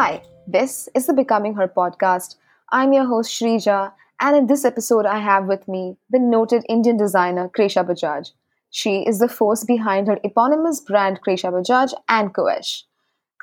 [0.00, 2.36] Hi, this is the Becoming Her podcast.
[2.72, 6.96] I'm your host Shrija, and in this episode, I have with me the noted Indian
[6.96, 8.30] designer Kresha Bajaj.
[8.70, 12.84] She is the force behind her eponymous brand Kresha Bajaj and Koesh.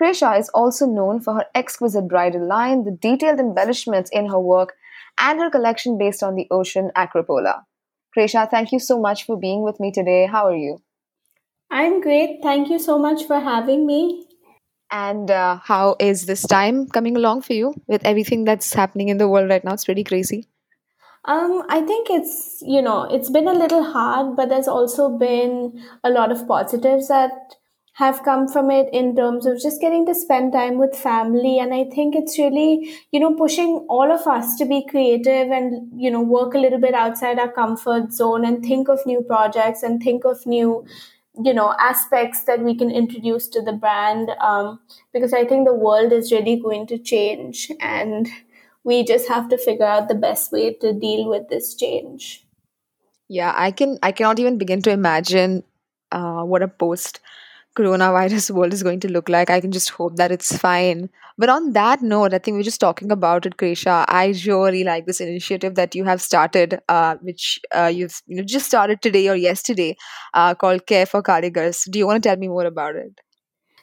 [0.02, 4.74] Kresha is also known for her exquisite bridal line, the detailed embellishments in her work,
[5.20, 7.66] and her collection based on the ocean Acropola.
[8.18, 10.26] Kresha, thank you so much for being with me today.
[10.26, 10.82] How are you?
[11.70, 12.40] I'm great.
[12.42, 14.27] Thank you so much for having me.
[14.90, 19.18] And uh, how is this time coming along for you with everything that's happening in
[19.18, 19.74] the world right now?
[19.74, 20.48] It's pretty crazy.
[21.26, 25.84] Um, I think it's, you know, it's been a little hard, but there's also been
[26.04, 27.32] a lot of positives that
[27.96, 31.58] have come from it in terms of just getting to spend time with family.
[31.60, 35.92] And I think it's really, you know, pushing all of us to be creative and,
[36.00, 39.82] you know, work a little bit outside our comfort zone and think of new projects
[39.82, 40.86] and think of new
[41.44, 44.80] you know aspects that we can introduce to the brand um,
[45.14, 48.28] because i think the world is really going to change and
[48.84, 52.48] we just have to figure out the best way to deal with this change
[53.28, 54.00] Yeah, I can.
[54.02, 55.64] I cannot even begin to imagine
[56.12, 57.20] uh, what a post
[57.78, 59.50] coronavirus world is going to look like.
[59.50, 61.10] I can just hope that it's fine.
[61.38, 64.06] But on that note, I think we're just talking about it, Kresha.
[64.08, 68.44] I really like this initiative that you have started, uh, which uh, you've you know
[68.44, 69.96] just started today or yesterday,
[70.34, 71.90] uh, called Care for Karigars.
[71.92, 73.22] Do you want to tell me more about it?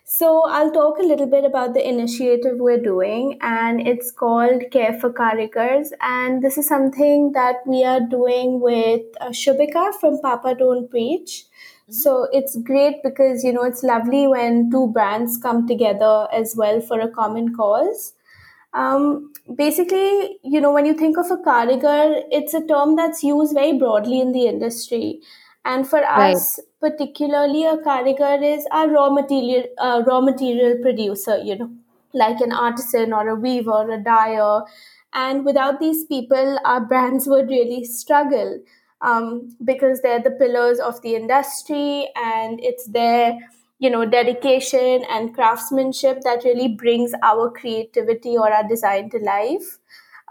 [0.07, 4.99] So, I'll talk a little bit about the initiative we're doing, and it's called Care
[5.01, 5.89] for Karigars.
[6.01, 11.47] And this is something that we are doing with uh, Shubhika from Papa Don't Preach.
[11.91, 16.81] So, it's great because, you know, it's lovely when two brands come together as well
[16.81, 18.15] for a common cause.
[18.73, 23.55] Um, basically, you know, when you think of a karigar, it's a term that's used
[23.55, 25.21] very broadly in the industry.
[25.65, 26.37] And for Right.
[26.37, 31.39] us, particularly, a karigar is a raw material, uh, raw material producer.
[31.39, 31.71] You know,
[32.13, 34.63] like an artisan or a weaver, or a dyer.
[35.13, 38.61] And without these people, our brands would really struggle
[39.05, 43.39] um, because they're the pillars of the industry, and it's their
[43.79, 49.79] you know dedication and craftsmanship that really brings our creativity or our design to life.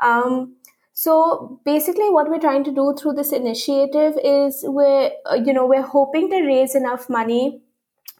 [0.01, 0.55] Um,
[0.93, 5.65] so basically what we're trying to do through this initiative is we're uh, you know
[5.65, 7.61] we're hoping to raise enough money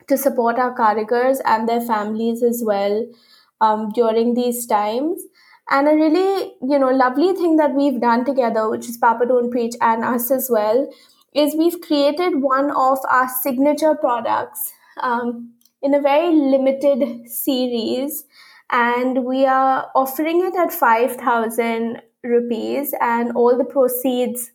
[0.08, 3.04] to support our karigars and their families as well
[3.60, 5.22] um, during these times
[5.70, 9.50] and a really you know lovely thing that we've done together which is papa don't
[9.50, 10.88] preach and us as well
[11.34, 15.52] is we've created one of our signature products um,
[15.82, 18.24] in a very limited series.
[18.70, 24.50] And we are offering it at 5000 rupees and all the proceeds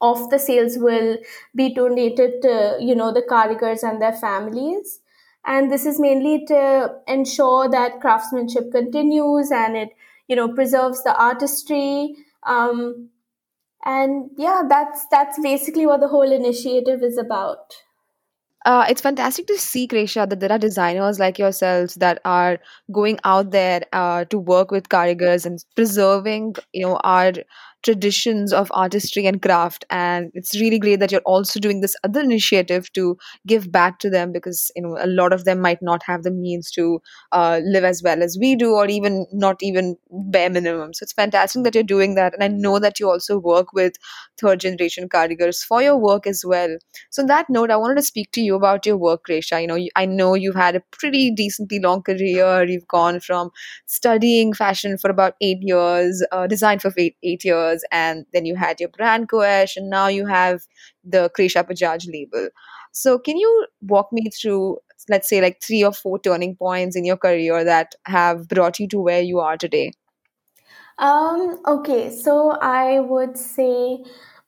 [0.00, 1.18] of the sales will
[1.54, 5.00] be donated to you know the karigars and their families.
[5.44, 9.90] And this is mainly to ensure that craftsmanship continues and it
[10.28, 12.14] you know preserves the artistry
[12.44, 13.10] um,
[13.84, 17.74] and yeah that's that's basically what the whole initiative is about.
[18.64, 22.58] Uh, it's fantastic to see, Kresha, that there are designers like yourselves that are
[22.90, 27.32] going out there uh, to work with karigars and preserving, you know, our
[27.86, 29.86] traditions of artistry and craft.
[29.90, 33.16] And it's really great that you're also doing this other initiative to
[33.46, 36.30] give back to them because, you know, a lot of them might not have the
[36.30, 37.00] means to
[37.32, 40.92] uh, live as well as we do, or even not even bare minimum.
[40.92, 42.34] So it's fantastic that you're doing that.
[42.34, 43.94] And I know that you also work with
[44.38, 46.76] third generation karigars for your work as well.
[47.10, 49.60] So, on that note, I wanted to speak to you about your work, Resha.
[49.60, 52.64] You know, I know you've had a pretty decently long career.
[52.64, 53.50] You've gone from
[53.86, 58.56] studying fashion for about eight years, uh, design for eight, eight years, and then you
[58.56, 60.62] had your brand Koesh, and now you have
[61.04, 62.48] the Kresha Bajaj label.
[62.92, 64.78] So, can you walk me through,
[65.08, 68.88] let's say, like three or four turning points in your career that have brought you
[68.88, 69.92] to where you are today?
[70.98, 73.98] Um, okay, so I would say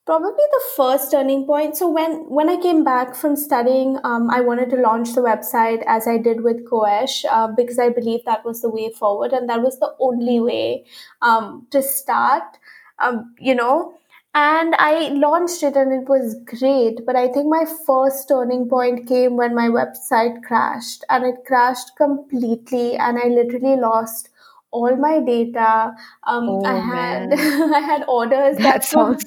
[0.07, 1.77] probably the first turning point.
[1.77, 5.83] So when when I came back from studying, um, I wanted to launch the website
[5.87, 9.51] as I did with Koesh uh, because I believe that was the way forward and
[9.51, 10.87] that was the only way
[11.21, 12.57] um, to start.
[13.01, 13.95] Um, you know,
[14.35, 17.05] and I launched it and it was great.
[17.07, 21.97] But I think my first turning point came when my website crashed and it crashed
[21.97, 24.31] completely, and I literally lost
[24.71, 25.95] all my data
[26.27, 29.27] um, I Oh had I had orders that that were sounds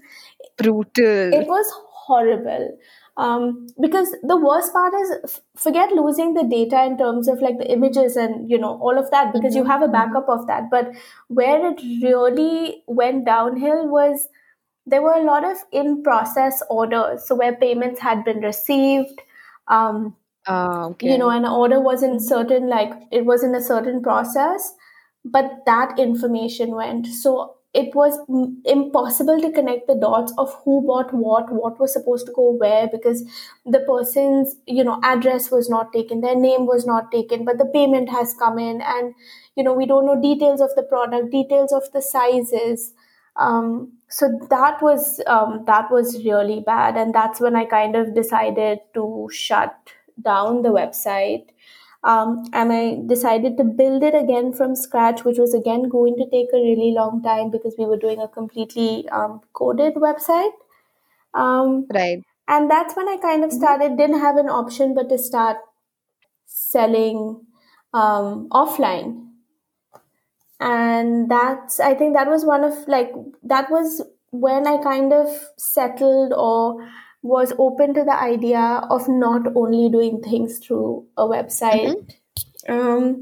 [0.57, 1.33] brutal.
[1.33, 2.77] it was horrible
[3.21, 7.57] um, because the worst part is f- forget losing the data in terms of like
[7.59, 10.29] the images and you know all of that because you hmm have a hmm backup
[10.29, 10.91] of that but
[11.27, 14.27] where it really went downhill was
[14.85, 19.21] there were a lot of in process orders so where payments had been received
[19.67, 20.15] um,
[20.45, 21.31] Ah, you know okay.
[21.31, 24.73] an order wasn't certain like it was in a certain process
[25.25, 27.07] but that information went.
[27.07, 28.19] So it was
[28.65, 32.87] impossible to connect the dots of who bought what, what was supposed to go where,
[32.87, 33.23] because
[33.65, 37.65] the person's you know address was not taken, their name was not taken, but the
[37.73, 39.13] payment has come in, and
[39.55, 42.93] you know we don't know details of the product, details of the sizes.
[43.37, 48.13] Um, so that was um, that was really bad, and that's when I kind of
[48.13, 49.73] decided to shut
[50.21, 51.45] down the website
[52.03, 56.29] um, and I decided to build it again from scratch, which was again going to
[56.29, 60.51] take a really long time because we were doing a completely um, coded website.
[61.33, 62.23] Um, Right.
[62.47, 65.57] and that's when I kind of hmm started, didn't have an option but to start
[66.45, 67.45] selling
[67.93, 69.27] um, offline.
[70.59, 73.11] And that's, I think that was one of like,
[73.43, 74.01] that was
[74.31, 75.27] when I kind of
[75.57, 76.87] settled or
[77.21, 78.59] was open to the idea
[78.89, 81.93] of not only doing things through a website.
[81.93, 83.21] hmm Um,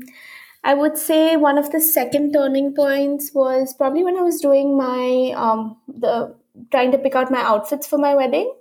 [0.64, 4.78] I would say one of the second turning points was probably when I was doing
[4.78, 6.36] my um, the
[6.72, 8.52] trying to pick out my outfits for my wedding.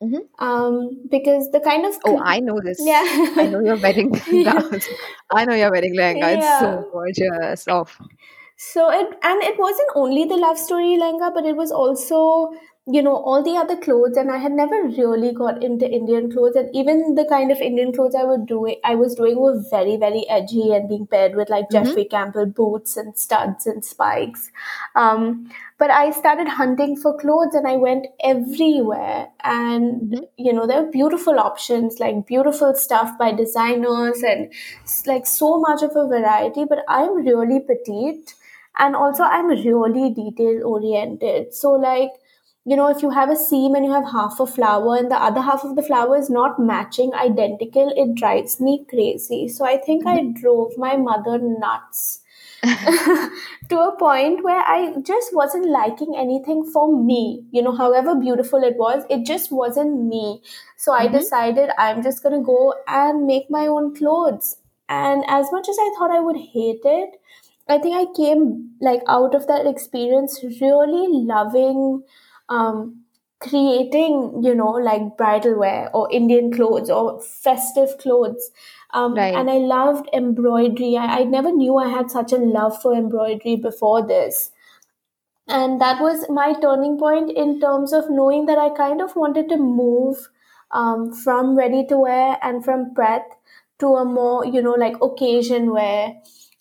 [0.00, 0.76] hmm Um,
[1.10, 2.80] because the kind of Oh, I know this.
[2.80, 3.04] Yeah,
[3.42, 4.10] I know your wedding.
[5.34, 6.32] I know your wedding lehenga.
[6.36, 7.68] It's yeah so gorgeous.
[7.68, 7.86] Oh,
[8.56, 12.52] So it and it wasn't only the love story lehenga, but it was also
[12.92, 14.16] you know all the other clothes.
[14.16, 17.92] And I had never really got into Indian clothes, and even the kind of Indian
[17.92, 21.50] clothes I would do I was doing were very very edgy and being paired with
[21.50, 24.50] like hmm Jeffrey Campbell boots and studs and spikes.
[24.94, 30.66] Um, but I started hunting for clothes, and I went everywhere, and hmm you know
[30.66, 34.52] there are beautiful options like beautiful stuff by designers and
[35.06, 36.64] like so much of a variety.
[36.64, 38.34] But I'm really petite
[38.78, 42.10] and also i'm really detail oriented so like
[42.70, 45.20] you know if you have a seam and you have half a flower and the
[45.28, 49.48] other half of the flower is not matching identical it drives me crazy.
[49.48, 52.20] So i think i hmm drove my mother nuts
[53.68, 57.44] to a point where i just wasn't liking anything for me.
[57.50, 60.42] You know however beautiful it was it just wasn't me.
[60.76, 64.56] So i hmm decided i'm just going to go and make my own clothes.
[64.88, 67.20] And as much as i thought i would hate it
[67.68, 72.02] I think I came like out of that experience really loving
[72.50, 73.04] um,
[73.40, 78.50] creating, you know, like bridal wear or Indian clothes or festive clothes.
[78.92, 79.34] Um, Right.
[79.34, 80.96] and I loved embroidery.
[80.98, 84.52] I, I never knew I had such a love for embroidery before this
[85.48, 89.48] and that was my turning point in terms of knowing that I kind of wanted
[89.48, 90.28] to move
[90.70, 93.26] um, from ready to wear and from Pret
[93.80, 96.14] to a more you know like occasion wear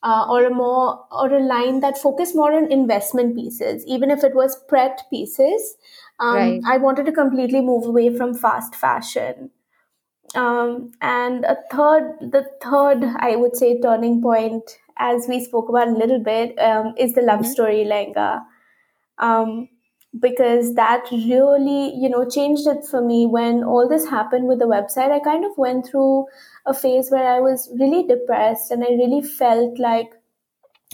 [0.04, 4.24] uh, or a more or a line that focused more on investment pieces even if
[4.24, 5.76] it was Pret pieces
[6.20, 6.66] um, Right.
[6.66, 9.52] I wanted to completely move away from fast fashion.
[10.36, 15.88] Um, and a third the third I would say turning point as we spoke about
[15.88, 18.46] a little bit um, is the love hmm story lehenga
[19.20, 19.70] um,
[20.18, 24.66] because that really you know changed it for me when all this happened with the
[24.66, 26.26] website i kind of went through
[26.66, 30.14] a phase where i was really depressed and i really felt like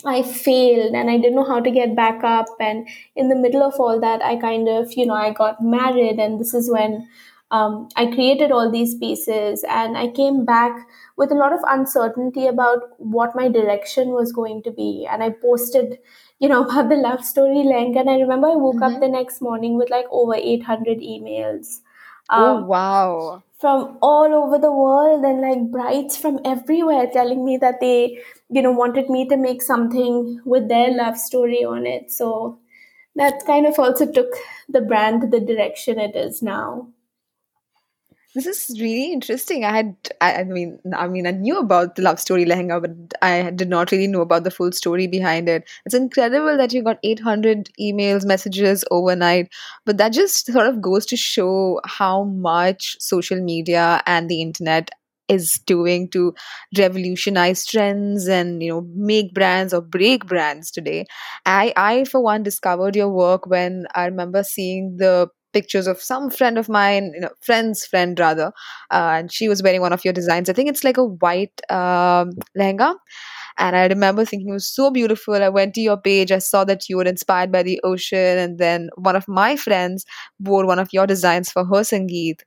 [0.03, 2.47] I failed and I didn't know how to get back up.
[2.59, 6.19] And in the middle of all that, I kind of, you know, I got married,
[6.19, 7.07] and this is when
[7.51, 9.63] um, I created all these pieces.
[9.69, 10.87] And I came back
[11.17, 15.07] with a lot of uncertainty about what my direction was going to be.
[15.09, 15.99] And I posted,
[16.39, 17.95] you know, about the love story link.
[17.95, 21.79] And I remember I woke up hmm the next morning with like over 800 emails.
[22.35, 23.43] Oh, Um, wow.
[23.59, 28.17] from all over the world and like brides from everywhere telling me that they
[28.49, 32.59] you know wanted me to make something with their love story on it so
[33.15, 34.33] that kind of also took
[34.69, 36.87] the brand to the direction it is now
[38.35, 39.63] This is really interesting.
[39.63, 43.17] I had, I, I mean, I mean, I knew about the love story lehenga, but
[43.21, 45.63] I did not really know about the full story behind it.
[45.85, 49.47] It's incredible that you got 800 emails, messages overnight,
[49.85, 54.89] but that just sort of goes to show how much social media and the internet
[55.29, 56.35] is doing to
[56.77, 61.03] revolutionize trends and you know make brands or break brands today
[61.47, 66.29] i i for one discovered your work when i remember seeing the pictures of some
[66.29, 68.51] friend of mine, you know, friend's friend rather,
[68.91, 70.49] uh, and she was wearing one of your designs.
[70.49, 72.95] I think it's like a white um, lehenga,
[73.57, 75.35] and I remember thinking it was so beautiful.
[75.35, 78.59] I went to your page, I saw that you were inspired by the ocean, and
[78.59, 80.05] then one of my friends
[80.39, 82.41] wore one of your designs for her sangeet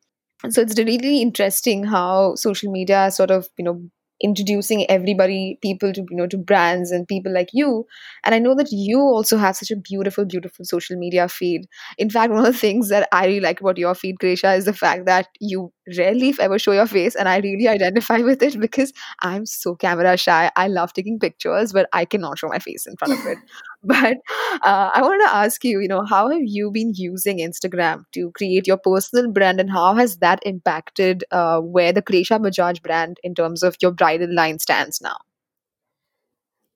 [0.50, 3.82] so it's really interesting how social media sort of you know
[4.20, 7.86] introducing everybody people to you know to brands and people like you.
[8.24, 11.66] And i know that you also have such a beautiful beautiful social media feed.
[11.98, 14.64] In fact one of the things that i really like about your feed Kresha, is
[14.64, 18.42] the fact that you rarely if ever show your face and i really identify with
[18.42, 20.50] it because i'm so camera shy.
[20.56, 23.38] I love taking pictures but i cannot show my face in front of it.
[23.84, 24.16] But
[24.64, 28.32] uh, i wanted to ask you you know how have you been using instagram to
[28.32, 33.18] create your personal brand and how has that impacted uh, where the kresha bajaj brand
[33.22, 35.16] in terms of your bridal line stands now?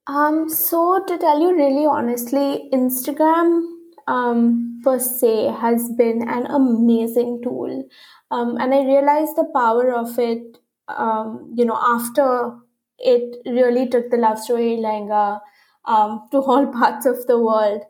[0.07, 3.63] Um, so to tell you really honestly, Instagram
[4.07, 7.85] um, per se has been an amazing tool.
[8.31, 12.57] Um, and I realized the power of it, um, you know, after
[12.99, 15.41] it really took the love story Lehenga
[15.85, 17.83] um, to all parts of the world.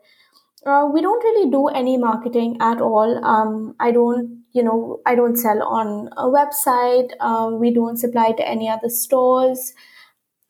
[0.65, 3.23] Uh, we don't really do any marketing at all.
[3.25, 7.11] Um, I don't, you know, I don't sell on a website.
[7.19, 9.73] Um, we don't supply to any other stores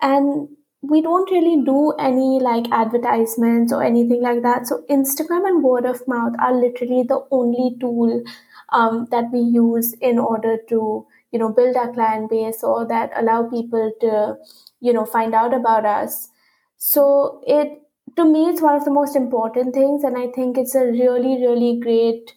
[0.01, 0.49] and
[0.83, 4.67] we don't really do any like advertisements or anything like that.
[4.67, 8.23] So instagram and word of mouth are literally the only tool
[8.71, 13.11] um, that we use in order to you know build our client base or that
[13.15, 14.35] allow people to
[14.81, 16.29] you know find out about us.
[16.77, 17.81] So it
[18.17, 21.37] to me it's one of the most important things and i think it's a really
[21.41, 22.33] really great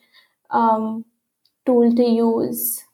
[0.50, 1.04] um,
[1.66, 2.85] tool to use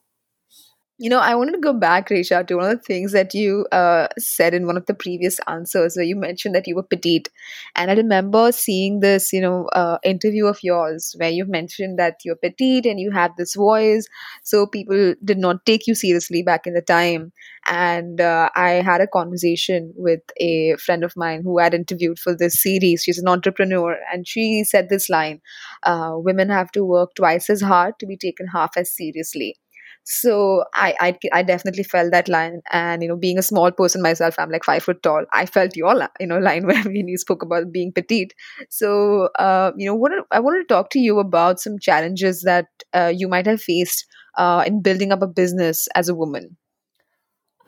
[0.99, 3.65] You know, I wanted to go back, Resha, to one of the things that you
[3.71, 7.29] uh, said in one of the previous answers where you mentioned that you were petite.
[7.75, 12.17] And I remember seeing this, you know, uh, interview of yours where you mentioned that
[12.23, 14.07] you're petite and you had this voice.
[14.43, 17.33] So people did not take you seriously back in the time.
[17.67, 22.35] And uh, I had a conversation with a friend of mine who had interviewed for
[22.37, 23.01] this series.
[23.03, 23.97] She's an entrepreneur.
[24.13, 25.41] And she said this line
[25.81, 29.57] uh, Women have to work twice as hard to be taken half as seriously
[30.03, 34.01] so I, I I definitely felt that line, and you know, being a small person
[34.01, 35.25] myself, I'm like five foot tall.
[35.33, 38.33] I felt your you know line where when you spoke about being petite.
[38.69, 42.67] So uh, you know, what I wanted to talk to you about some challenges that
[42.93, 44.05] uh, you might have faced
[44.37, 46.57] uh, in building up a business as a woman.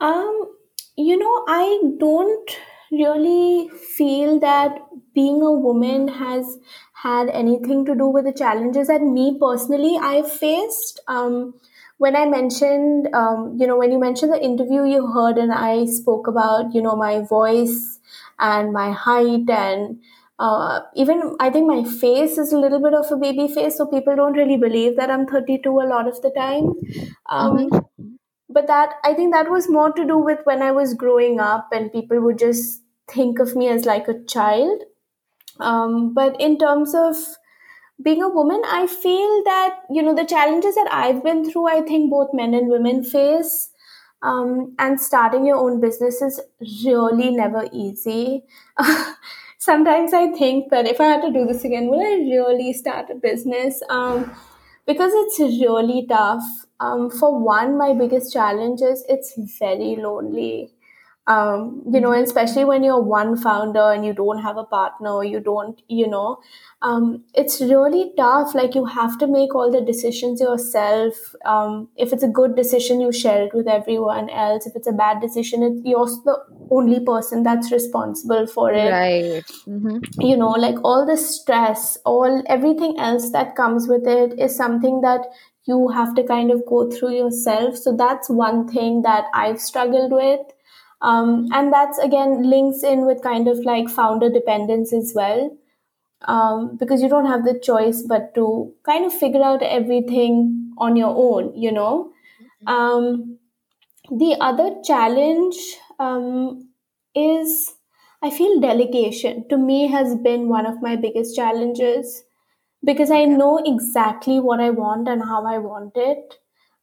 [0.00, 0.52] Um,
[0.96, 2.50] you know, I don't
[2.92, 4.78] really feel that
[5.14, 6.58] being a woman has
[7.02, 11.00] had anything to do with the challenges that me personally I faced.
[11.08, 11.54] Um,
[11.98, 15.86] when I mentioned, um, you know, when you mentioned the interview you heard and I
[15.86, 17.98] spoke about, you know, my voice
[18.38, 20.00] and my height and
[20.38, 23.86] uh, even I think my face is a little bit of a baby face, so
[23.86, 26.74] people don't really believe that I'm 32 a lot of the time.
[27.26, 28.14] Um, Mm-hmm.
[28.48, 31.68] but that I think that was more to do with when I was growing up
[31.72, 34.82] and people would just think of me as like a child.
[35.60, 37.16] Um, but in terms of
[38.02, 41.80] being a woman, I feel that, you know, the challenges that I've been through, I
[41.80, 43.70] think both men and women face.
[44.22, 46.40] Um, and starting your own business is
[46.84, 48.44] really never easy.
[49.58, 53.10] Sometimes I think that if I had to do this again, would I really start
[53.10, 53.82] a business?
[53.88, 54.34] Um,
[54.86, 56.44] because it's really tough.
[56.80, 60.75] Um, for one, my biggest challenge is it's very lonely
[61.28, 65.24] um, you know, and especially when you're one founder and you don't have a partner,
[65.24, 66.38] you don't, you know,
[66.82, 68.54] um, it's really tough.
[68.54, 71.34] Like you have to make all the decisions yourself.
[71.44, 74.66] Um, if it's a good decision, you share it with everyone else.
[74.66, 76.38] If it's a bad decision, it, you're the
[76.70, 78.90] only person that's responsible for it.
[78.90, 79.44] Right.
[79.66, 80.20] Mm-hmm.
[80.20, 85.00] You know, like all the stress, all everything else that comes with it is something
[85.00, 85.22] that
[85.64, 87.76] you have to kind of go through yourself.
[87.76, 90.40] So that's one thing that I've struggled with
[91.02, 95.56] um, and that's again links in with kind of like founder dependence as well.
[96.26, 100.96] Um, because you don't have the choice but to kind of figure out everything on
[100.96, 102.12] your own you know?
[102.66, 103.38] Um,
[104.10, 105.56] the other challenge
[105.98, 106.68] um,
[107.14, 107.74] is
[108.22, 112.24] i feel delegation to me has been one of my biggest challenges.
[112.84, 116.34] Because i know exactly what i want and how i want it.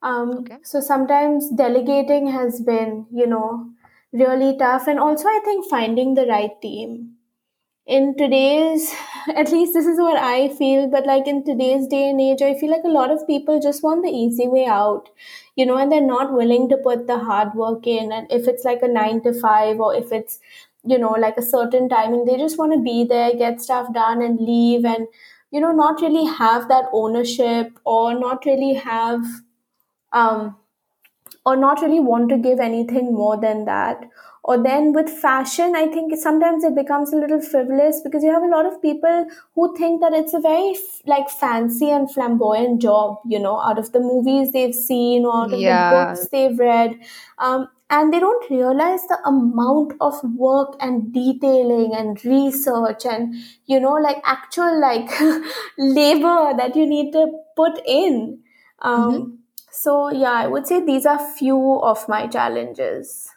[0.01, 0.57] Um, Okay.
[0.63, 3.72] so sometimes delegating has been you know
[4.13, 4.87] really tough.
[4.87, 7.15] And also i think finding the right team.
[7.87, 8.93] In today's
[9.35, 12.53] at least this is what i feel but like in today's day and age i
[12.59, 15.09] feel like a lot of people just want the easy way out
[15.55, 18.11] you know and they're not willing to put the hard work in.
[18.11, 20.39] And if it's like a 9 to 5 or if it's
[20.85, 24.21] you know like a certain timing they just want to be there get stuff done
[24.21, 25.07] and leave and
[25.51, 29.23] you know not really have that ownership or not really have
[30.11, 30.55] um
[31.45, 34.09] or not really want to give anything more than that.
[34.45, 38.43] Or then with fashion, I think sometimes it becomes a little frivolous because you have
[38.43, 43.19] a lot of people who think that it's a very like fancy and flamboyant job,
[43.25, 46.99] you know, out of the movies they've seen or out of the books they've read.
[47.37, 53.35] Um, and they don't realize the amount of work and detailing and research and
[53.65, 55.07] you know like actual like
[55.77, 58.39] labor that you need to put in
[58.83, 59.35] Mm-hmm.
[59.73, 63.29] So yeah, I would say these are few of my challenges.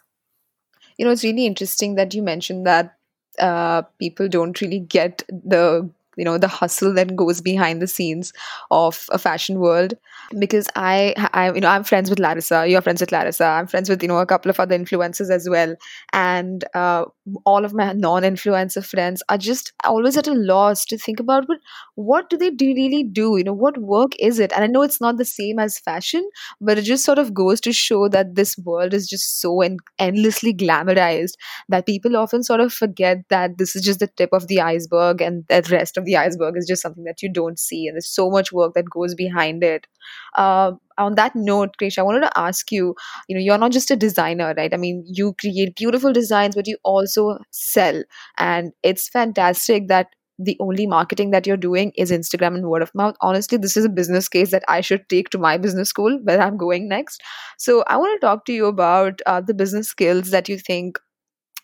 [0.97, 2.95] You know, it's really interesting that you mentioned that
[3.39, 8.33] uh, people don't really get the you know the hustle that goes behind the scenes
[8.71, 9.93] of a fashion world.
[10.37, 12.67] Because I, I you know i'm friends with larissa.
[12.67, 13.45] You're friends with larissa.
[13.45, 15.75] I'm friends with you know a couple of other influencers as well.
[16.13, 17.05] And uh,
[17.45, 21.57] all of my non-influencer friends are just always at a loss to think about but
[21.95, 23.37] what do they do really do?
[23.37, 24.51] You know what work is it?
[24.53, 26.27] And i know it's not the same as fashion
[26.61, 29.77] but it just sort of goes to show that this world is just so en-
[29.99, 31.33] endlessly glamorized
[31.69, 35.21] that people often sort of forget that this is just the tip of the iceberg
[35.21, 38.09] and the rest of the iceberg is just something that you don't see and there's
[38.09, 39.87] so much work that goes behind it.
[40.35, 42.95] Uh, on that note krish i wanted to ask you
[43.27, 44.73] you know you're not just a designer right?
[44.73, 48.03] I mean you create beautiful designs but you also sell.
[48.37, 50.07] And it's fantastic that
[50.39, 53.15] the only marketing that you're doing is instagram and word of mouth.
[53.21, 56.41] Honestly this is a business case that i should take to my business school where
[56.41, 57.21] i'm going next.
[57.57, 60.99] So i want to talk to you about uh, the business skills that you think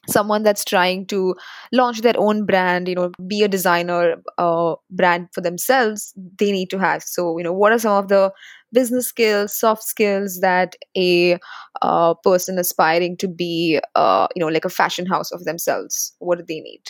[0.08, 1.36] someone that's trying to
[1.72, 6.70] launch their own brand you know be a designer uh, brand for themselves they need
[6.70, 8.32] to have so you know what are some of the
[8.72, 11.38] business skills soft skills that a
[11.82, 16.38] uh, person aspiring to be uh, you know like a fashion house of themselves what
[16.38, 16.84] do they need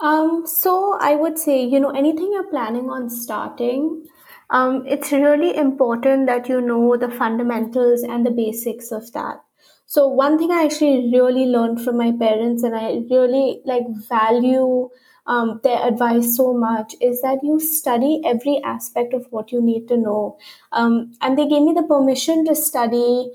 [0.00, 4.06] Um, so I would say, you know, anything you're planning on starting,
[4.50, 9.40] um, it's really important that you know the fundamentals and the basics of that.
[9.88, 14.90] So one thing I actually really learned from my parents, and I really like value
[15.26, 19.88] um, their advice so much, is that you study every aspect of what you need
[19.88, 20.38] to know.
[20.72, 23.32] Um, and they gave me the permission to study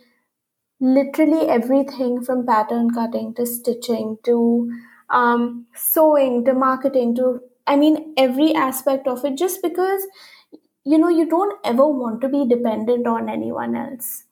[0.80, 4.72] literally everything from pattern cutting to stitching to
[5.10, 10.06] um, sewing to marketing to i mean every aspect of it just because
[10.86, 14.26] you know you don't ever want to be dependent on anyone else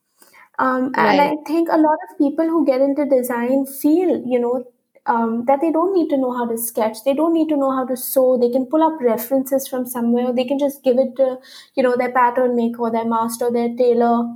[0.59, 1.31] um, and right.
[1.31, 4.63] i think a lot of people who get into design feel you know
[5.05, 7.03] um, that they don't need to know how to sketch.
[7.03, 8.37] They don't need to know how to sew.
[8.37, 10.31] They can pull up references from somewhere.
[10.31, 11.37] They can just give it to
[11.75, 14.35] you know their pattern maker or their master or their tailor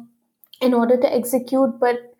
[0.61, 1.79] in order to execute.
[1.79, 2.15] But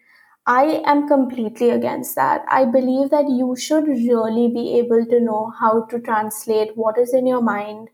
[0.46, 2.46] I am completely against that.
[2.48, 7.16] I believe that you should really be able to know how to translate what is
[7.16, 7.90] in your mind,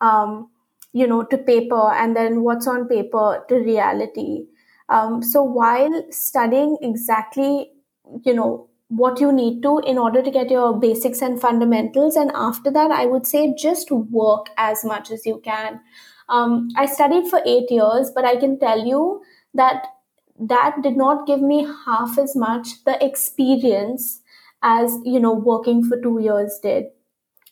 [0.00, 0.50] um,
[0.92, 4.46] you know, to paper and then what's on paper to reality.
[4.92, 7.72] Um, so while studying exactly,
[8.24, 12.30] you know, what you need to in order to get your basics and fundamentals, and
[12.34, 15.80] after that, I would say just work as much as you can.
[16.28, 19.22] Um, I studied for eight years, but I can tell you
[19.54, 19.86] that
[20.38, 24.20] that did not give me half as much the experience
[24.62, 26.84] as you know working for two years did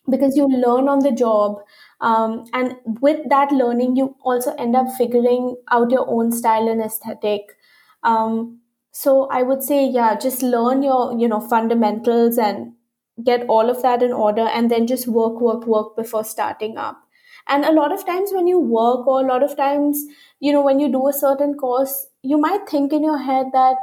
[0.09, 1.59] because you learn on the job
[2.01, 6.81] um, and with that learning you also end up figuring out your own style and
[6.83, 7.57] aesthetic.
[8.03, 8.59] Um,
[8.93, 12.73] so i would say yeah just learn your you know fundamentals and
[13.25, 17.01] get all of that in order and then just work work work before starting up.
[17.49, 20.05] And a lot of times when you work or a lot of times
[20.41, 23.77] you know when you do a certain course you might think in your head that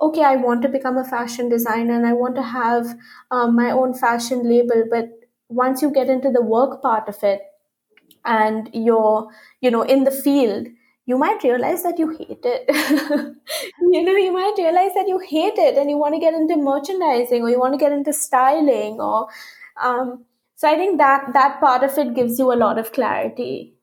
[0.00, 2.86] okay i want to become a fashion designer and i want to have
[3.30, 4.84] um, my own fashion label.
[4.90, 5.08] But
[5.48, 7.42] once you get into the work part of it
[8.24, 9.28] and you're
[9.60, 10.66] you know in the field
[11.06, 13.36] you might realize that you hate it.
[13.92, 16.56] You know you might realize that you hate it and you want to get into
[16.56, 19.28] merchandising or you want to get into styling or
[19.82, 23.74] um, so i think that that part of it gives you a lot of clarity.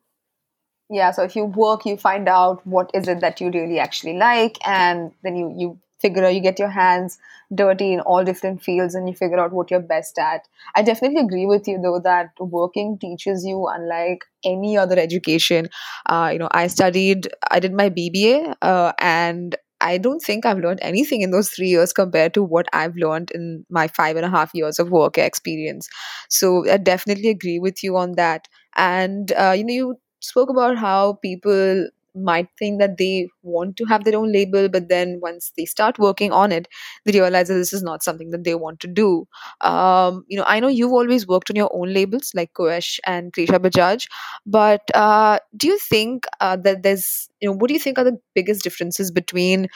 [0.90, 4.14] Yeah so if you work you find out what is it that you really actually
[4.14, 7.18] like and then you you figure out you get your hands
[7.54, 11.22] dirty in all different fields and you figure out what you're best at i definitely
[11.22, 15.70] agree with you though that working teaches you unlike any other education
[16.08, 20.58] uh, you know i studied i did my bba uh, and I don't think I've
[20.58, 24.26] learned anything in those three years compared to what I've learned in my five and
[24.26, 25.88] a half years of work experience.
[26.30, 28.48] So I definitely agree with you on that.
[28.76, 31.88] And uh, you know, you spoke about how people
[32.24, 36.00] might think that they want to have their own label, but then once they start
[36.00, 36.68] working on it,
[37.06, 39.26] they realize that this is not something that they want to do.
[39.62, 43.32] Um, you know, I know you've always worked on your own labels like Koesh and
[43.34, 44.08] Krisha Bajaj,
[44.46, 48.04] but uh, do you think uh, that there's, you know, what do you think are
[48.04, 49.68] the biggest differences between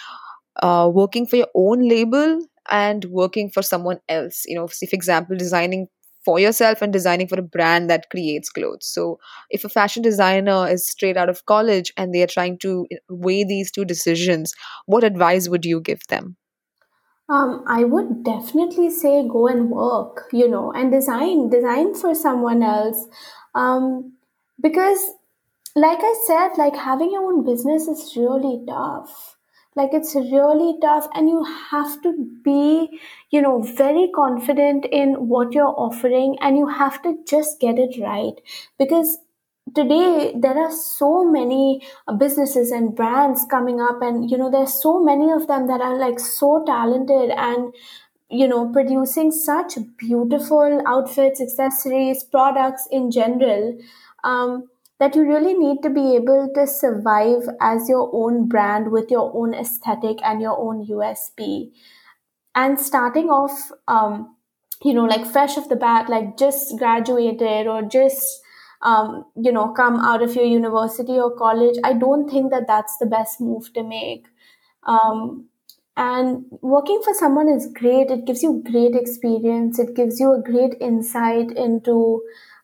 [0.62, 4.44] uh, working for your own label and working for someone else?
[4.46, 5.88] You know, say, for example, designing
[6.24, 8.86] for yourself and designing for a brand that creates clothes.
[8.86, 12.88] So, if a fashion designer is straight out of college and they are trying to
[13.10, 14.54] weigh these two decisions,
[14.86, 16.38] what advice would you give them?
[17.30, 22.64] um, i would definitely say go and work you know and design design for someone
[22.64, 23.08] else
[23.54, 24.14] um,
[24.60, 25.12] because
[25.76, 29.38] like I said, like having your own business is really tough.
[29.76, 35.54] Like it's really tough, and you have to be, you know, very confident in what
[35.54, 38.34] you're offering, and you have to just get it right.
[38.78, 39.20] Because
[39.74, 41.82] today there are so many
[42.18, 45.98] businesses and brands coming up, and you know, there's so many of them that are
[45.98, 47.74] like so talented and
[48.30, 53.78] you know producing such beautiful outfits accessories products in general
[54.24, 54.68] um,
[55.02, 59.32] that you really need to be able to survive as your own brand with your
[59.36, 61.72] own aesthetic and your own usp
[62.54, 64.36] and starting off um,
[64.84, 68.42] you know like fresh off the bat like just graduated or just
[68.84, 72.98] um, you know come out of your university or college i don't think that that's
[72.98, 74.28] the best move to make.
[74.84, 75.48] Um,
[75.98, 78.10] and working for someone is great.
[78.10, 79.78] It gives you great experience.
[79.78, 82.22] It gives you a great insight into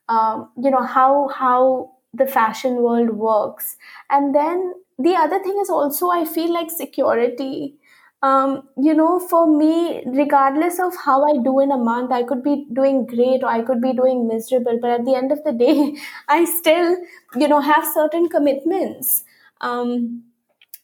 [0.10, 3.78] um, you know how how the fashion world works.
[4.10, 7.76] And then the other thing is also i feel like security.
[8.24, 12.42] Um, you know for me regardless of how i do in a month i could
[12.42, 15.52] be doing great or i could be doing miserable but at the end of the
[15.52, 15.96] day
[16.28, 16.98] i still
[17.36, 19.24] you know have certain commitments.
[19.62, 20.24] Um,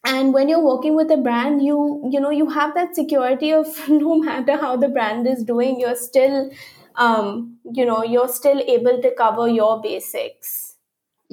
[0.05, 3.67] and when you're working with a brand you you know you have that security of
[3.89, 6.51] no matter how the brand is doing you're still
[6.95, 10.72] um you know you're still able to cover your basics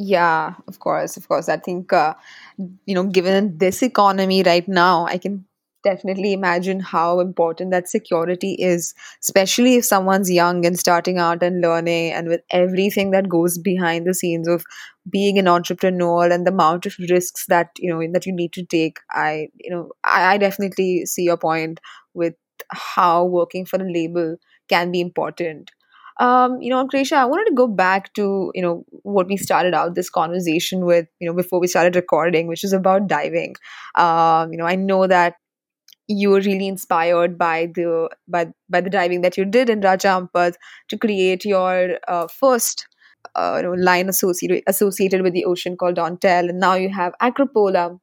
[0.02, 1.48] Yeah, of course, of course.
[1.48, 2.14] I think, uh,
[2.86, 5.44] you know, given this economy right now, I can
[5.82, 11.60] definitely imagine how important that security is, especially if someone's young and starting out and
[11.60, 14.64] learning, and with everything that goes behind the scenes of
[15.10, 18.64] being an entrepreneur and the amount of risks that you know that you need to
[18.64, 18.98] take.
[19.10, 21.80] I, you know, I, I definitely see your point
[22.14, 22.34] with
[22.70, 24.36] how working for a label
[24.68, 25.70] can be important
[26.20, 29.74] um, you know, Krisha, I wanted to go back to, you know, what we started
[29.74, 33.56] out this conversation with, you know, before we started recording, which is about diving.
[33.94, 35.34] Um, you know, I know that
[36.08, 40.08] you were really inspired by the by by the diving that you did in Raja
[40.08, 40.54] Ampat
[40.88, 42.86] to create your uh, first
[43.34, 47.14] uh, you know, line associated associated with the ocean called Dontel, and now you have
[47.22, 47.98] Acropola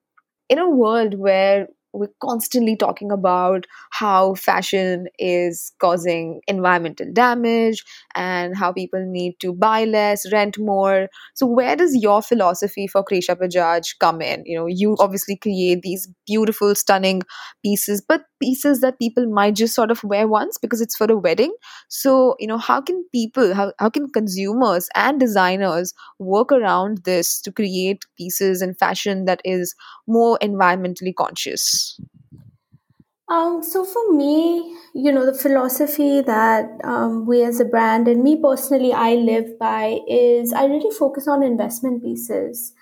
[0.50, 7.84] in a world where we're constantly talking about how fashion is causing environmental damage
[8.16, 11.08] and how people need to buy less, rent more.
[11.36, 14.44] So, where does your philosophy for Krisha Bajaj come in?
[14.46, 17.22] You know, you obviously create these beautiful, stunning
[17.64, 21.18] pieces, but pieces that people might just sort of wear once because it's for a
[21.18, 21.54] wedding.
[21.88, 27.42] So, you know, how can people, how, how can consumers and designers work around this
[27.42, 29.76] to create pieces and fashion that is
[30.08, 32.00] more environmentally conscious.
[33.30, 38.24] um, so for me you know the philosophy that um, we as a brand and
[38.24, 42.74] me personally i live by is i really focus on investment pieces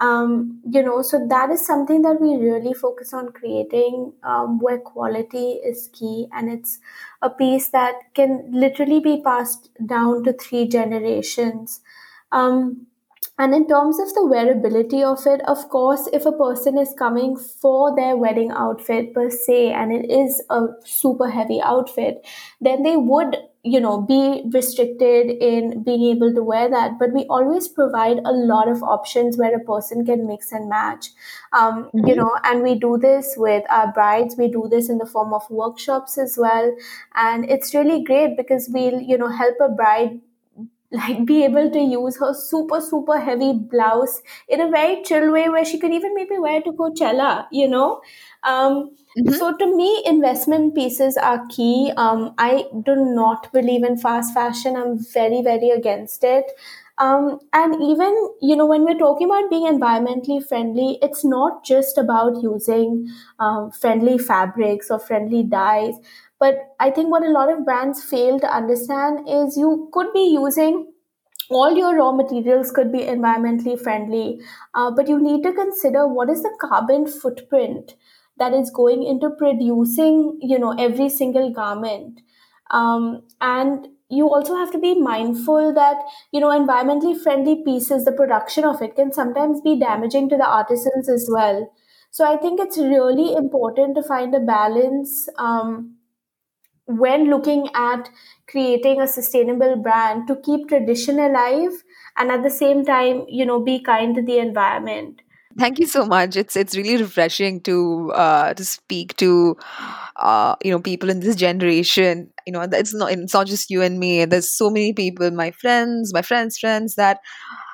[0.00, 4.78] um, you know so that is something that we really focus on creating um, where
[4.78, 6.28] quality is key.
[6.32, 6.78] And it's
[7.22, 11.80] a piece that can literally be passed down to three generations.
[12.30, 12.86] Um,
[13.38, 17.36] and in terms of the wearability of it, of course, if a person is coming
[17.36, 22.26] for their wedding outfit per se, and it is a super heavy outfit,
[22.60, 26.98] then they would, you know, be restricted in being able to wear that.
[26.98, 31.08] But we always provide a lot of options where a person can mix and match.
[31.52, 32.16] Um, you Mhm.
[32.16, 34.36] know, and we do this with our brides.
[34.36, 36.72] We do this in the form of workshops as well.
[37.14, 40.20] And it's really great because we'll, you know, help a bride
[40.90, 45.48] like be able to use her super super heavy blouse in a very chill way
[45.48, 48.00] where she could even maybe wear to Coachella, you know.
[48.42, 49.34] Um, Mhm.
[49.38, 51.92] so to me, investment pieces are key.
[51.96, 54.76] Um, I do not believe in fast fashion.
[54.76, 56.52] I'm very very against it.
[56.98, 61.96] Um, and even you know when we're talking about being environmentally friendly, it's not just
[61.96, 65.94] about using um, friendly fabrics or friendly dyes
[66.40, 70.30] but I think what a lot of brands fail to understand is you could be
[70.32, 70.92] using
[71.50, 74.40] all your raw materials could be environmentally friendly,
[74.74, 77.94] uh, but you need to consider what is the carbon footprint
[78.38, 82.20] that is going into producing, you know, every single garment.
[82.70, 85.96] Um, and you also have to be mindful that,
[86.32, 90.46] you know, environmentally friendly pieces, the production of it can sometimes be damaging to the
[90.46, 91.70] artisans as well.
[92.10, 95.28] So I think it's really important to find a balance.
[95.36, 95.97] Um,
[96.88, 98.08] when looking at
[98.48, 101.84] creating a sustainable brand to keep tradition alive
[102.16, 105.20] and at the same time you know be kind to the environment
[105.58, 106.36] Thank you so much.
[106.36, 109.56] It's it's really refreshing to uh, to speak to
[110.16, 112.30] uh, you know people in this generation.
[112.46, 114.24] You know, it's not it's not just you and me.
[114.24, 117.18] There's so many people, my friends, my friends' friends that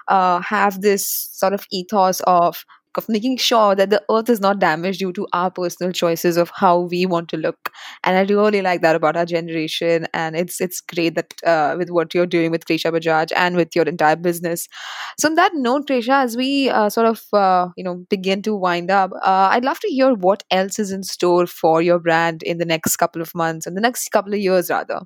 [0.09, 2.65] uh, have this sort of ethos of
[2.99, 6.51] of making sure that the earth is not damaged due to our personal choices of
[6.55, 7.71] how we want to look.
[8.03, 10.07] And i really like that about our generation.
[10.13, 13.75] And it's it's great that uh, with what you're doing with Krisha Bajaj and with
[13.77, 14.69] your entire business.
[15.19, 18.55] So on that note Krisha as we uh, sort of uh, you know begin to
[18.55, 22.43] wind up uh, I'd love to hear what else is in store for your brand
[22.43, 25.01] in the next couple of months and the next couple of years rather.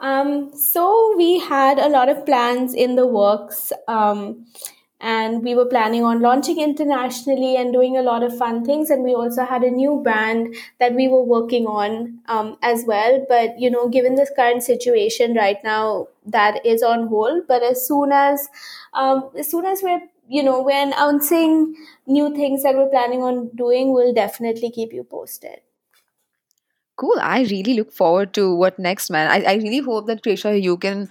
[0.00, 3.72] Um, so we had a lot of plans in the works.
[3.88, 4.46] Um,
[5.00, 9.02] and we were planning on launching internationally and doing a lot of fun things and
[9.02, 13.58] we also had a new brand that we were working on um, as well but
[13.58, 18.12] you know given this current situation right now that is on hold but as soon
[18.12, 18.48] as
[18.92, 21.74] um, as soon as we're you know we're announcing
[22.06, 25.60] new things that we're planning on doing we'll definitely keep you posted
[26.96, 27.18] Cool.
[27.20, 29.28] I really look forward to what next, man.
[29.28, 31.08] I, I really hope that Krisha, you can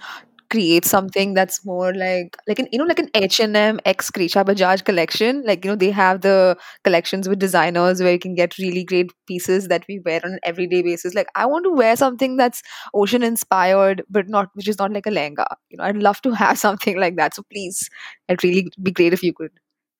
[0.50, 4.10] create something that's more like like an you know like an H and M X
[4.10, 5.42] Bajaj collection.
[5.44, 9.12] Like you know they have the collections with designers where you can get really great
[9.26, 11.14] pieces that we wear on an everyday basis.
[11.14, 15.06] Like I want to wear something that's ocean inspired, but not which is not like
[15.06, 15.46] a lehenga.
[15.70, 17.34] You know, I'd love to have something like that.
[17.34, 17.88] So please,
[18.28, 19.50] it'd really be great if you could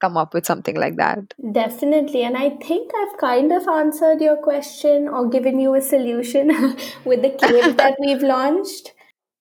[0.01, 1.35] come up with something like that.
[1.53, 2.23] Definitely.
[2.23, 6.49] And I think I've kind of answered your question or given you a solution
[7.05, 8.93] with the cape that we've launched.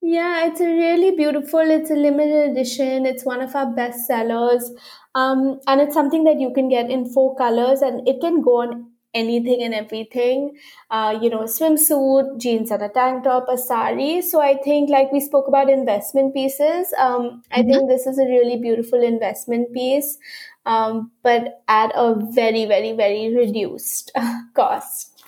[0.05, 3.05] Yeah, it's a really beautiful, it's a limited edition.
[3.05, 4.71] It's one of our best sellers.
[5.15, 8.61] Um, and it's something that you can get in four colors and it can go
[8.63, 10.57] on anything and everything.
[10.91, 14.21] Uh, you know, swimsuit, jeans and a tank top, a sari.
[14.21, 16.93] So I think like we spoke about investment pieces.
[16.99, 17.69] Um, I Mhm.
[17.69, 20.17] think this is a really beautiful investment piece.
[20.65, 24.11] Um, but at a very, very, very reduced
[24.53, 25.23] cost.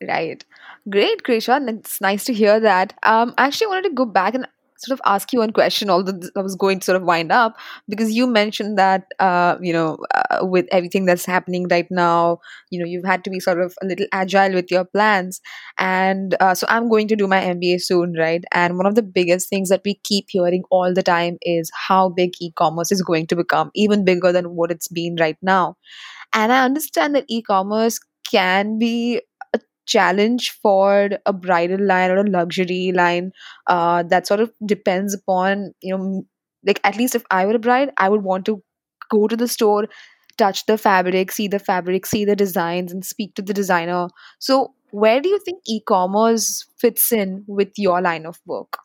[0.00, 0.44] Right.
[0.90, 1.56] Great, Krisha.
[1.56, 2.94] and It's nice to hear that.
[3.02, 4.46] Um, I actually wanted to go back and
[4.78, 7.56] sort of ask you one question, although I was going to sort of wind up,
[7.88, 12.38] because you mentioned that, uh, you know, uh, with everything that's happening right now,
[12.70, 15.40] you know, you've had to be sort of a little agile with your plans.
[15.78, 18.44] And uh, so I'm going to do my MBA soon, right?
[18.52, 22.08] And one of the biggest things that we keep hearing all the time is how
[22.10, 25.76] big e commerce is going to become, even bigger than what it's been right now.
[26.32, 27.98] And I understand that e commerce
[28.30, 29.22] can be
[29.88, 33.32] challenge for a bridal line or a luxury line
[33.66, 36.24] uh, that sort of depends upon, you know,
[36.64, 38.62] like at least if I were a bride, I would want to
[39.10, 39.88] go to the store,
[40.36, 44.08] touch the fabric, see the fabric, see the designs, and speak to the designer.
[44.38, 48.78] So, where do you think e commerce fits in with your line of work?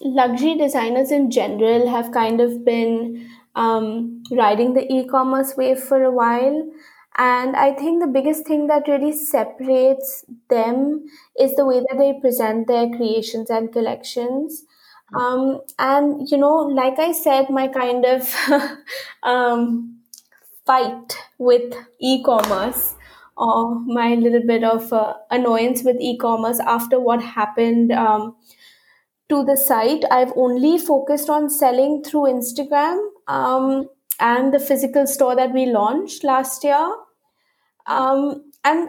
[0.00, 6.10] luxury designers in general have kind of been um, riding the e-commerce wave for a
[6.10, 6.70] while
[7.18, 11.04] and i think the biggest thing that really separates them
[11.40, 14.64] is the way that they present their creations and collections
[15.14, 18.34] um, and you know like i said my kind of
[19.22, 19.98] um,
[20.66, 22.94] fight with e-commerce
[23.36, 28.34] or my little bit of uh, annoyance with e-commerce after what happened um,
[29.28, 30.04] to the site.
[30.10, 32.98] I've only focused on selling through Instagram
[33.28, 33.88] um,
[34.20, 36.88] and the physical store that we launched last year.
[37.86, 38.88] Um, and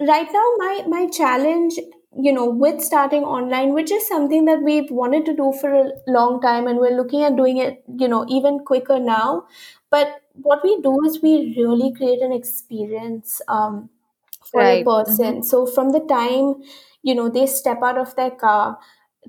[0.00, 1.74] right now, my my challenge,
[2.16, 5.90] you know, with starting online, which is something that we've wanted to do for a
[6.06, 9.46] long time, and we're looking at doing it, you know, even quicker now.
[9.90, 13.90] But what we do is we really create an experience um,
[14.42, 14.84] for the Right.
[14.84, 15.42] person.
[15.42, 16.62] So from the time
[17.02, 18.78] you know they step out of their car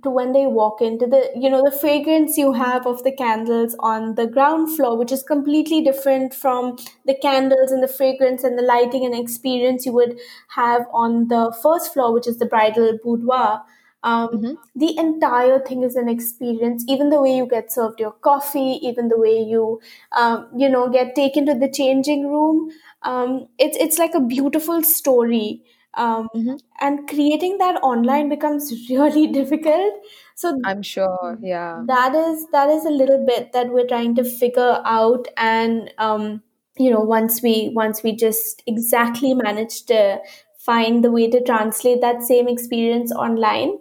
[0.03, 3.75] to when they walk into the you know the fragrance you have of the candles
[3.79, 8.57] on the ground floor which is completely different from the candles and the fragrance and
[8.57, 10.17] the lighting and experience you would
[10.49, 13.63] have on the first floor which is the bridal boudoir.
[14.03, 18.11] Um, hmm the entire thing is an experience even the way you get served your
[18.11, 19.79] coffee even the way you
[20.11, 22.69] um, you know get taken to the changing room.
[23.01, 25.63] Um, it's it's like a beautiful story
[25.95, 29.93] um, hmm and creating that online becomes really difficult
[30.35, 31.37] so I'm sure.
[31.41, 31.83] Yeah.
[31.87, 36.43] that is that is a little bit that we're trying to figure out and um,
[36.77, 40.19] you know once we once we just exactly manage to
[40.59, 43.77] find the way to translate that same experience online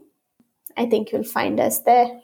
[0.77, 2.21] i think you'll find us there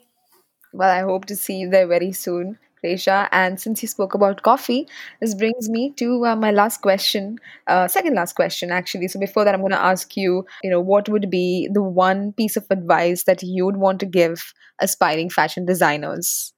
[0.73, 3.27] Well, I hope to see you there very soon, Resha.
[3.31, 4.87] And since you spoke about coffee,
[5.19, 9.07] this brings me to uh, my last question, uh, second last question, actually.
[9.07, 12.33] So before that, I'm going to ask you, you know, what would be the one
[12.33, 16.53] piece of advice that you would want to give aspiring fashion designers?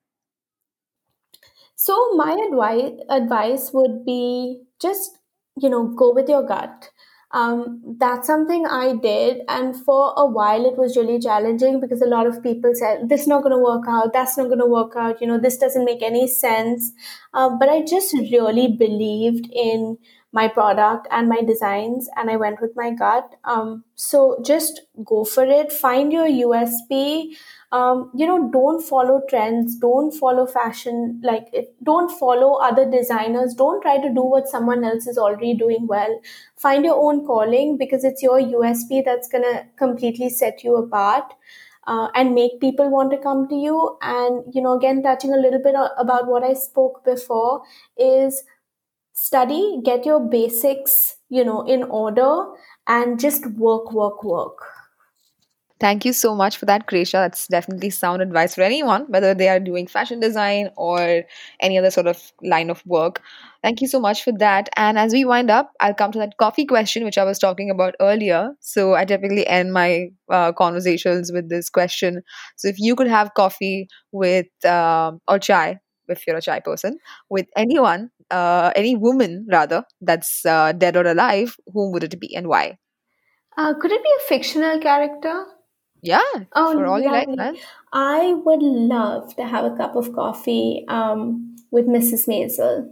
[1.75, 5.19] So my advice advice would be just
[5.57, 6.89] you know go with your gut.
[7.33, 9.41] Um, that's something I did.
[9.47, 13.21] And for a while, it was really challenging because a lot of people said, this
[13.21, 15.57] is not going to work out, that's not going to work out, you know, this
[15.57, 16.91] doesn't make any sense.
[17.33, 19.97] Uh, but I just really believed in
[20.33, 23.35] my product and my designs, and I went with my gut.
[23.45, 27.35] Um, so just go for it, find your USP
[27.71, 29.75] um, you know don't follow trends.
[29.77, 31.19] Don't follow fashion.
[31.23, 31.47] Like
[31.81, 33.55] don't follow other designers.
[33.55, 36.19] Don't try to do what someone else is already doing well.
[36.55, 41.33] Find your own calling because it's your usp that's going to completely set you apart
[41.87, 43.97] uh, and make people want to come to you.
[44.01, 47.63] And you know again touching a little bit about what i spoke before
[47.97, 48.43] is
[49.13, 52.45] study get your basics you know in order
[52.87, 54.65] and just work work work
[55.83, 57.13] Thank you so much for that, Kresha.
[57.13, 61.23] That's definitely sound advice for anyone, whether they are doing fashion design or
[61.59, 63.21] any other sort of line of work.
[63.61, 64.69] Thank you so much for that.
[64.77, 67.69] And as we wind up, I'll come to that coffee question, which I was talking
[67.69, 68.51] about earlier.
[68.61, 72.21] So I typically end my uh, conversations with this question.
[72.55, 76.97] So if you could have coffee with, uh, or chai, if you're a chai person,
[77.29, 82.35] with anyone, uh, any woman rather, that's uh, dead or alive, whom would it be
[82.35, 82.77] and why?
[83.57, 85.45] Uh, could it be a fictional character?
[86.01, 86.21] Yeah,
[86.53, 87.05] oh, for all lovely.
[87.05, 87.55] you like, man.
[87.93, 92.27] I would love to have a cup of coffee um, with Mrs.
[92.27, 92.89] Maisel.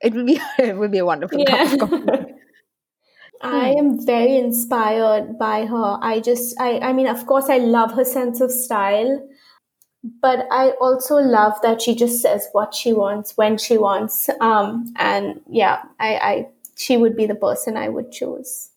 [0.00, 1.76] It would be it would be a wonderful yeah.
[1.76, 2.32] cup of coffee.
[3.42, 5.98] I am very inspired by her.
[6.02, 9.26] I just I I mean of course I love her sense of style,
[10.02, 14.28] but I also love that she just says what she wants when she wants.
[14.40, 18.70] Um and yeah, I I she would be the person I would choose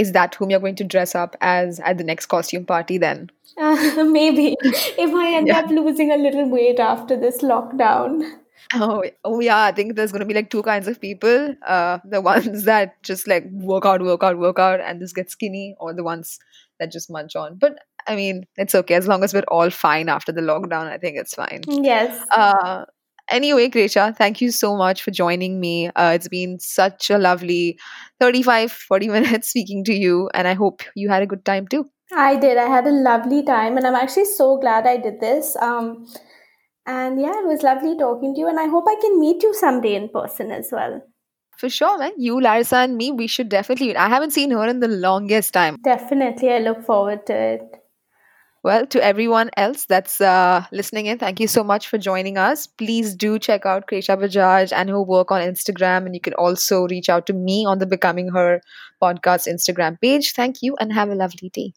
[0.00, 3.30] is that whom you're going to dress up as at the next costume party then?
[3.58, 5.58] Uh, maybe if I end yeah.
[5.58, 8.36] up losing a little weight after this lockdown.
[8.72, 11.54] Oh, oh yeah, I think there's going to be like two kinds of people.
[11.66, 15.30] Uh, the ones that just like work out, work out, work out and just get
[15.30, 16.38] skinny, or the ones
[16.78, 17.56] that just munch on.
[17.56, 17.78] But
[18.10, 20.90] I mean, it's okay as long as we're all fine after the lockdown.
[20.90, 21.62] I think it's fine.
[21.68, 22.26] Yes.
[22.32, 22.84] Uh,
[23.30, 25.90] anyway, Kresha, thank you so much for joining me.
[25.94, 27.78] Uh, it's been such a lovely
[28.18, 31.88] 35, 40 minutes speaking to you, and I hope you had a good time too.
[32.12, 32.58] I did.
[32.58, 35.54] I had a lovely time, and I'm actually so glad I did this.
[35.60, 36.12] Um,
[36.84, 39.54] and yeah, it was lovely talking to you, and I hope I can meet you
[39.54, 41.00] someday in person as well.
[41.58, 42.12] For sure, man.
[42.16, 43.96] You, Larissa, and me, we should definitely.
[43.96, 45.76] I haven't seen her in the longest time.
[45.84, 46.52] Definitely.
[46.52, 47.79] I look forward to it.
[48.62, 52.66] Well, to everyone else that's uh, listening in, thank you so much for joining us.
[52.66, 56.04] Please do check out Kresha Bajaj and her work on Instagram.
[56.04, 58.60] And you can also reach out to me on the Becoming Her
[59.02, 60.34] podcast Instagram page.
[60.34, 61.72] Thank you and have a lovely day.